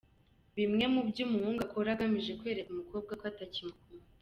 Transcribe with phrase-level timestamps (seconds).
[0.57, 4.07] Bimwe mu byo umuhungu akora agamije kwereka umukobwa ko atakimukunda